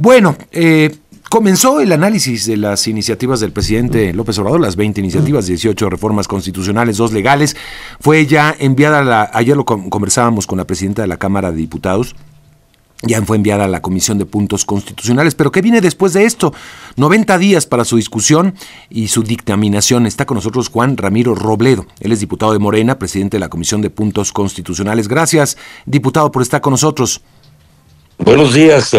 [0.00, 0.96] Bueno, eh,
[1.30, 6.26] Comenzó el análisis de las iniciativas del presidente López Obrador, las 20 iniciativas, 18 reformas
[6.26, 7.56] constitucionales, dos legales.
[8.00, 12.16] Fue ya enviada, la, ayer lo conversábamos con la presidenta de la Cámara de Diputados,
[13.02, 15.36] ya fue enviada a la Comisión de Puntos Constitucionales.
[15.36, 16.52] Pero ¿qué viene después de esto?
[16.96, 18.56] 90 días para su discusión
[18.88, 20.06] y su dictaminación.
[20.06, 21.86] Está con nosotros Juan Ramiro Robledo.
[22.00, 25.06] Él es diputado de Morena, presidente de la Comisión de Puntos Constitucionales.
[25.06, 25.56] Gracias,
[25.86, 27.20] diputado, por estar con nosotros.
[28.18, 28.96] Buenos días.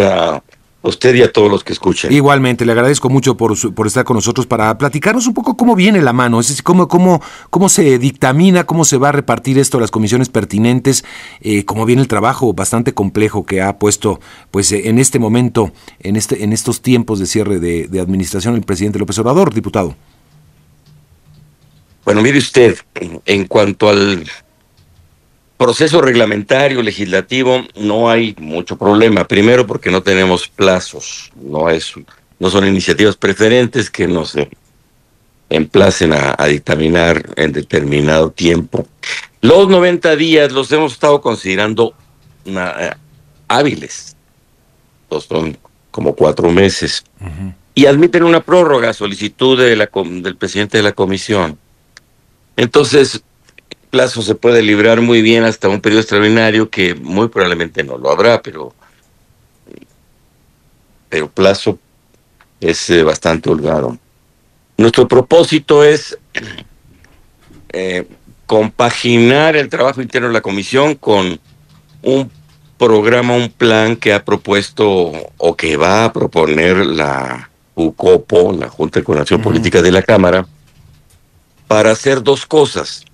[0.81, 2.11] Usted y a todos los que escuchen.
[2.11, 6.01] Igualmente, le agradezco mucho por, por estar con nosotros para platicarnos un poco cómo viene
[6.01, 9.77] la mano, es decir, cómo, cómo, cómo se dictamina, cómo se va a repartir esto
[9.77, 11.03] a las comisiones pertinentes,
[11.41, 16.15] eh, cómo viene el trabajo bastante complejo que ha puesto pues en este momento, en,
[16.15, 19.95] este, en estos tiempos de cierre de, de administración el presidente López Obrador, diputado.
[22.03, 22.77] Bueno, mire usted,
[23.25, 24.25] en cuanto al
[25.61, 29.27] proceso reglamentario, legislativo, no hay mucho problema.
[29.27, 31.93] Primero porque no tenemos plazos, no es,
[32.39, 34.49] no son iniciativas preferentes que no se
[35.51, 38.87] emplacen a, dictaminar en determinado tiempo.
[39.41, 41.93] Los 90 días los hemos estado considerando
[42.45, 42.91] eh,
[43.47, 44.15] hábiles,
[45.29, 45.55] son
[45.91, 47.03] como cuatro meses,
[47.75, 51.59] y admiten una prórroga solicitud de la, del presidente de la comisión.
[52.57, 53.21] Entonces,
[53.91, 58.09] plazo se puede librar muy bien hasta un periodo extraordinario que muy probablemente no lo
[58.09, 58.73] habrá, pero,
[61.09, 61.77] pero plazo
[62.59, 63.97] es eh, bastante holgado.
[64.77, 66.17] Nuestro propósito es
[67.73, 68.07] eh,
[68.47, 71.39] compaginar el trabajo interno de la comisión con
[72.01, 72.31] un
[72.77, 78.99] programa, un plan que ha propuesto o que va a proponer la UCOPO, la Junta
[78.99, 80.47] de Coordinación Política de la Cámara,
[81.67, 83.05] para hacer dos cosas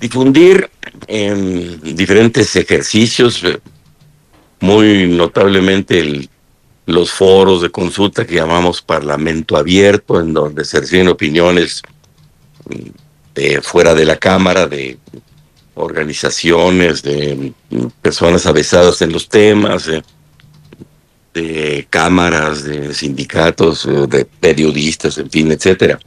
[0.00, 0.70] difundir
[1.06, 3.58] en diferentes ejercicios, eh,
[4.60, 6.28] muy notablemente
[6.86, 11.82] los foros de consulta que llamamos Parlamento Abierto, en donde se reciben opiniones
[12.68, 12.74] mm,
[13.34, 14.98] de fuera de la Cámara, de
[15.74, 20.02] organizaciones, de mm, personas avesadas en los temas, eh,
[21.34, 25.98] de cámaras, de sindicatos, eh, de periodistas, en fin, etcétera.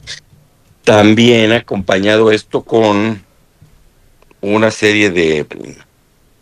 [0.82, 3.22] También acompañado esto con
[4.40, 5.46] una serie de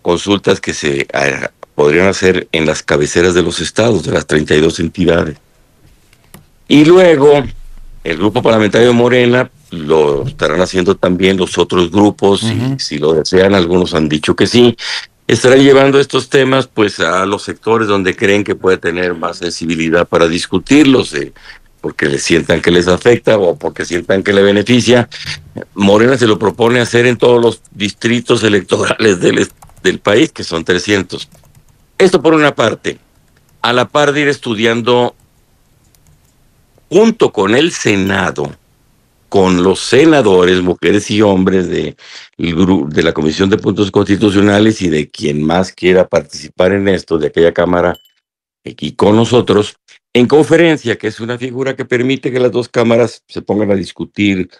[0.02, 4.80] consultas que se eh, podrían hacer en las cabeceras de los estados, de las 32
[4.80, 5.38] entidades.
[6.66, 7.44] Y luego,
[8.04, 13.54] el grupo parlamentario Morena lo estarán haciendo también los otros grupos, y si lo desean,
[13.54, 14.76] algunos han dicho que sí,
[15.26, 20.08] estarán llevando estos temas pues a los sectores donde creen que puede tener más sensibilidad
[20.08, 21.14] para discutirlos.
[21.14, 21.32] Eh,
[21.80, 25.08] porque le sientan que les afecta o porque sientan que le beneficia.
[25.74, 29.48] Morena se lo propone hacer en todos los distritos electorales del,
[29.82, 31.28] del país, que son 300.
[31.98, 32.98] Esto por una parte,
[33.62, 35.14] a la par de ir estudiando
[36.88, 38.56] junto con el Senado,
[39.28, 41.96] con los senadores, mujeres y hombres de,
[42.38, 47.26] de la Comisión de Puntos Constitucionales y de quien más quiera participar en esto, de
[47.28, 47.98] aquella Cámara,
[48.64, 49.76] y con nosotros,
[50.18, 53.74] en conferencia, que es una figura que permite que las dos cámaras se pongan a
[53.74, 54.50] discutir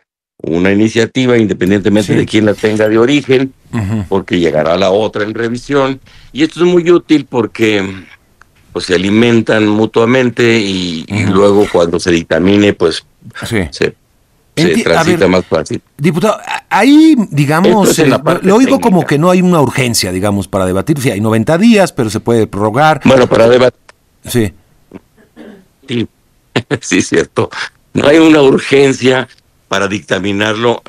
[0.40, 3.52] una iniciativa independientemente de quién la tenga de origen,
[4.08, 6.00] porque llegará la otra en revisión.
[6.32, 7.84] Y esto es muy útil porque
[8.72, 13.04] pues, se alimentan mutuamente y, luego cuando se dictamine, pues
[13.42, 13.94] se,
[14.84, 15.82] transita más fácil.
[15.96, 16.38] Diputado,
[16.68, 18.08] ahí, digamos, eh,
[18.42, 21.00] lo oigo como que no hay una urgencia, digamos, para debatir.
[21.00, 23.00] Sí, hay 90 días, pero se puede prorrogar.
[23.04, 23.80] Bueno, para debatir.
[24.24, 24.52] Sí.
[26.80, 27.50] Sí, cierto.
[27.94, 29.28] No hay una urgencia
[29.68, 30.82] para dictaminarlo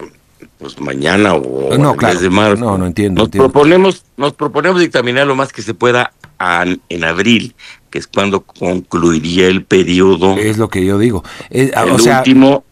[0.57, 2.19] pues mañana o no, claro.
[2.19, 2.65] de marzo.
[2.65, 3.21] No, no entiendo.
[3.21, 6.11] Nos proponemos, nos proponemos dictaminar lo más que se pueda
[6.89, 7.55] en abril,
[7.89, 10.37] que es cuando concluiría el periodo.
[10.37, 11.23] Es lo que yo digo.
[11.49, 12.63] el último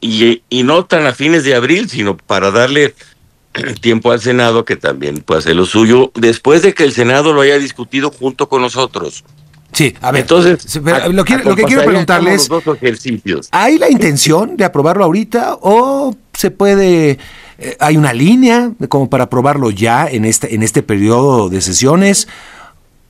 [0.00, 2.94] y, y no tan a fines de abril, sino para darle
[3.80, 7.40] tiempo al Senado que también pueda hacer lo suyo después de que el Senado lo
[7.40, 9.24] haya discutido junto con nosotros.
[9.76, 10.22] Sí, a ver.
[10.22, 10.74] Entonces,
[11.12, 12.48] lo, que, quiero preguntarles,
[13.50, 17.18] ¿hay la intención de aprobarlo ahorita o se puede,
[17.58, 22.26] eh, hay una línea como para aprobarlo ya en este, en este periodo de sesiones?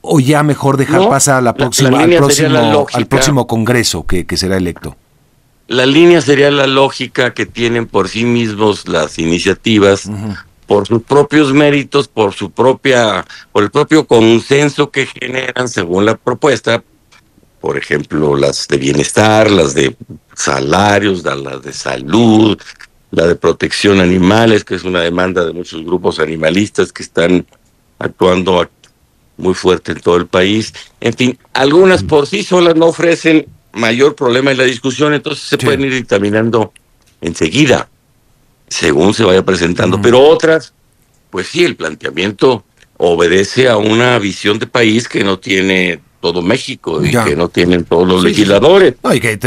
[0.01, 4.57] ¿O ya mejor dejar pasar la próxima, al, próximo, al próximo Congreso que, que será
[4.57, 4.97] electo?
[5.69, 10.11] La línea sería la lógica que tienen por sí mismos las iniciativas,
[10.67, 16.17] por sus propios méritos, por su propia, por el propio consenso que generan según la
[16.17, 16.83] propuesta,
[17.61, 19.97] por ejemplo, las de bienestar, las de
[20.35, 22.59] salarios, las de salud,
[23.11, 27.47] la de protección animales, que es una demanda de muchos grupos animalistas que están
[27.99, 28.69] actuando
[29.37, 30.73] muy fuerte en todo el país.
[31.01, 35.59] En fin, algunas por sí solas no ofrecen mayor problema en la discusión, entonces se
[35.59, 36.73] pueden ir dictaminando
[37.21, 37.89] enseguida,
[38.69, 40.01] según se vaya presentando.
[40.01, 40.73] Pero otras,
[41.31, 42.65] pues sí, el planteamiento
[42.97, 47.85] obedece a una visión de país que no tiene todo México y que no tienen
[47.85, 48.95] todos los legisladores.
[49.03, 49.39] No, y que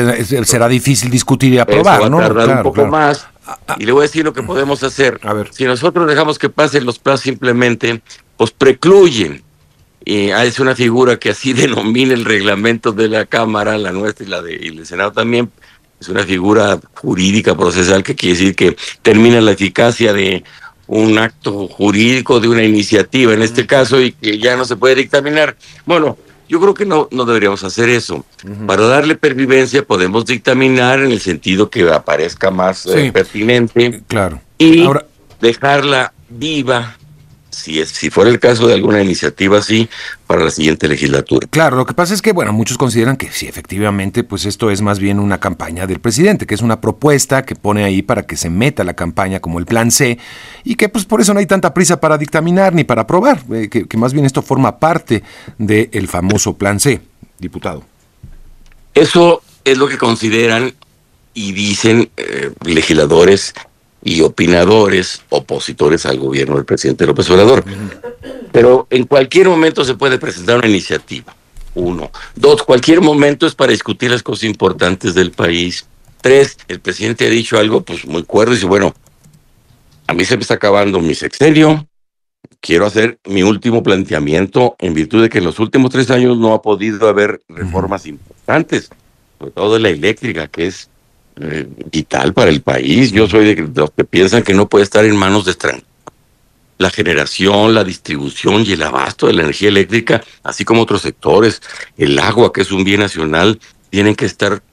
[0.45, 3.27] será difícil discutir y aprobar, Eso va a tardar un poco más.
[3.45, 3.75] Ah, ah.
[3.79, 5.19] Y le voy a decir lo que podemos hacer.
[5.23, 5.49] A ver.
[5.51, 8.01] Si nosotros dejamos que pasen los plazos simplemente,
[8.37, 9.43] pues precluyen.
[10.05, 14.29] Y es una figura que así denomina el reglamento de la Cámara, la nuestra y
[14.29, 15.51] la del Senado también.
[15.99, 20.43] Es una figura jurídica procesal que quiere decir que termina la eficacia de
[20.87, 24.95] un acto jurídico de una iniciativa en este caso y que ya no se puede
[24.95, 25.55] dictaminar.
[25.85, 26.17] Bueno,
[26.47, 28.25] yo creo que no, no deberíamos hacer eso.
[28.65, 34.01] Para darle pervivencia podemos dictaminar en el sentido que aparezca más eh, pertinente.
[34.07, 34.41] Claro.
[34.57, 34.83] Y
[35.39, 36.97] dejarla viva
[37.59, 39.89] si, es, si fuera el caso de alguna iniciativa así,
[40.27, 41.47] para la siguiente legislatura.
[41.49, 44.81] Claro, lo que pasa es que, bueno, muchos consideran que sí, efectivamente, pues esto es
[44.81, 48.37] más bien una campaña del presidente, que es una propuesta que pone ahí para que
[48.37, 50.17] se meta la campaña como el plan C,
[50.63, 53.69] y que pues por eso no hay tanta prisa para dictaminar ni para aprobar, eh,
[53.69, 55.23] que, más bien esto forma parte
[55.57, 57.01] del famoso plan C,
[57.39, 57.83] diputado.
[58.93, 60.73] Eso es lo que consideran
[61.33, 63.53] y dicen eh, legisladores
[64.03, 67.63] y opinadores opositores al gobierno del presidente López Obrador.
[68.51, 71.35] Pero en cualquier momento se puede presentar una iniciativa.
[71.75, 72.11] Uno.
[72.35, 75.85] Dos, cualquier momento es para discutir las cosas importantes del país.
[76.21, 78.93] Tres, el presidente ha dicho algo pues muy cuerdo y dice, bueno,
[80.07, 81.87] a mí se me está acabando mi sexenio,
[82.59, 86.53] quiero hacer mi último planteamiento en virtud de que en los últimos tres años no
[86.53, 88.89] ha podido haber reformas importantes,
[89.37, 90.89] sobre todo de la eléctrica, que es
[91.41, 93.11] eh, vital para el país.
[93.11, 95.55] Yo soy de los que piensan que no puede estar en manos de.
[96.77, 101.61] La generación, la distribución y el abasto de la energía eléctrica, así como otros sectores,
[101.97, 103.59] el agua, que es un bien nacional,
[103.89, 104.63] tienen que estar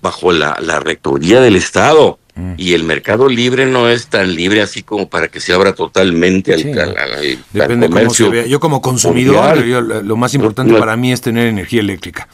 [0.00, 2.18] bajo la, la rectoría del Estado.
[2.56, 6.54] Y el mercado libre no es tan libre así como para que se abra totalmente
[6.54, 8.46] al, Depende cómo se vea.
[8.46, 9.58] Yo como consumidor,
[10.04, 12.28] lo más importante para mí es tener energía eléctrica.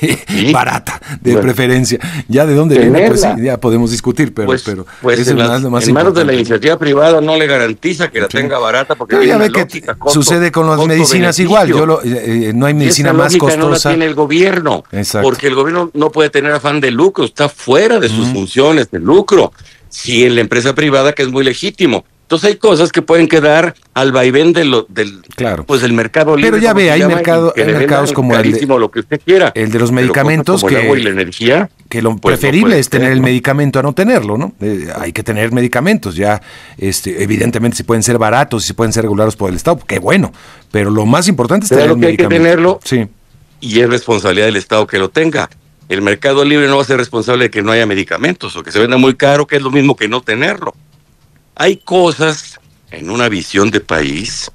[0.52, 1.98] Barata, de preferencia.
[2.28, 5.94] Ya de dónde viene, pues ya podemos discutir, pero, pues, pero pues en, más, en
[5.94, 9.50] manos de la iniciativa privada no le garantiza que la tenga barata porque ya ve
[9.50, 9.66] que
[10.08, 11.68] sucede con las medicinas igual.
[11.68, 13.56] Yo eh, eh, no hay medicina más costosa.
[13.56, 14.84] no la tiene el gobierno,
[15.22, 18.98] porque el gobierno no puede tener afán de lucro, está fuera de sus funciones de
[18.98, 19.43] lucro
[19.88, 22.04] si en la empresa privada, que es muy legítimo.
[22.24, 25.64] Entonces hay cosas que pueden quedar al vaivén de lo, del, claro.
[25.64, 26.52] pues, el mercado libre.
[26.52, 29.52] Pero ya ve, hay, mercado, mercados como el de, lo que usted quiera.
[29.54, 33.20] El de los medicamentos que, y la energía, que lo pues, preferible es tener el
[33.20, 34.54] medicamento a no tenerlo, ¿no?
[34.62, 36.40] Eh, hay que tener medicamentos, ya
[36.78, 39.98] este, evidentemente si pueden ser baratos y si pueden ser regulados por el Estado, qué
[39.98, 40.32] bueno,
[40.72, 42.22] pero lo más importante es tener el medicamento.
[42.22, 43.06] Hay que tenerlo sí.
[43.60, 45.50] y es responsabilidad del Estado que lo tenga.
[45.88, 48.72] El mercado libre no va a ser responsable de que no haya medicamentos o que
[48.72, 50.74] se venda muy caro, que es lo mismo que no tenerlo.
[51.54, 52.58] Hay cosas
[52.90, 54.50] en una visión de país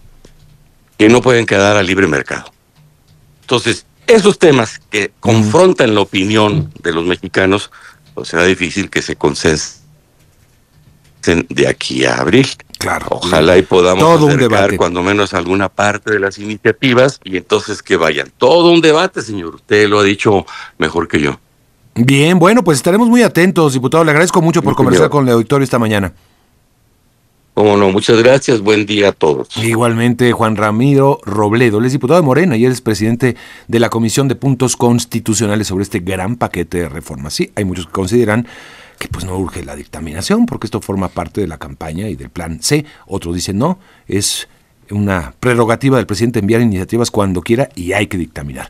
[0.98, 2.52] que no pueden quedar a libre mercado.
[3.42, 7.72] Entonces, esos temas que confrontan la opinión de los mexicanos,
[8.14, 9.16] pues será difícil que se
[11.50, 12.48] de aquí a abril.
[12.78, 13.08] Claro.
[13.10, 17.98] Ojalá y podamos todo acercar cuando menos alguna parte de las iniciativas y entonces que
[17.98, 18.32] vayan.
[18.38, 19.56] Todo un debate, señor.
[19.56, 20.46] Usted lo ha dicho
[20.78, 21.40] mejor que yo.
[21.96, 24.04] Bien, bueno, pues estaremos muy atentos, diputado.
[24.04, 26.14] Le agradezco mucho por conversar con el auditorio esta mañana.
[27.54, 28.62] Cómo no, muchas gracias.
[28.62, 29.50] Buen día a todos.
[29.58, 33.36] Igualmente, Juan Ramiro Robledo, él es diputado de Morena y él es presidente
[33.68, 37.34] de la Comisión de Puntos Constitucionales sobre este gran paquete de reformas.
[37.34, 38.48] Sí, hay muchos que consideran
[39.00, 42.30] que pues no urge la dictaminación porque esto forma parte de la campaña y del
[42.30, 42.86] plan C.
[43.08, 44.48] Otros dicen no, es
[44.92, 48.70] una prerrogativa del presidente enviar iniciativas cuando quiera y hay que dictaminar.